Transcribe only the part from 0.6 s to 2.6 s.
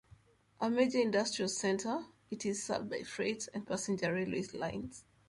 major industrial centre, it